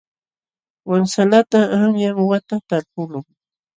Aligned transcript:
Wansalatam 0.89 1.63
qanyan 1.71 2.17
wata 2.29 2.55
talpuqlun. 2.69 3.25